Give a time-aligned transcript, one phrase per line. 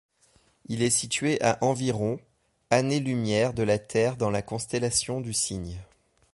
[0.67, 2.19] Il est situé à environ
[2.71, 5.77] années-lumière de la Terre dans la constellation du Cygne.